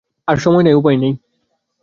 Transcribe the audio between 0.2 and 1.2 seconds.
আর সময় নাই, আর উপায় নাই।